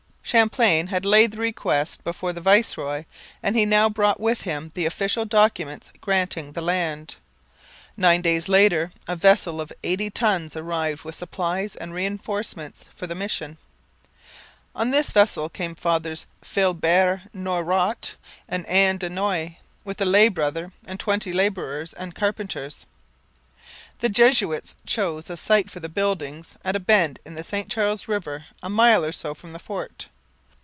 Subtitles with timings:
[0.23, 3.03] Champlain had laid the request before the viceroy
[3.43, 7.17] and he now brought with him the official documents granting the land.
[7.97, 13.15] Nine days later a vessel of eighty tons arrived with supplies and reinforcements for the
[13.15, 13.57] mission.
[14.73, 18.15] On this vessel came Fathers Philibert Noyrot
[18.47, 22.85] and Anne de Noue, with a lay brother and twenty labourers and carpenters.
[23.99, 28.07] The Jesuits chose a site for the buildings at a bend in the St Charles
[28.07, 30.07] river a mile or so from the fort.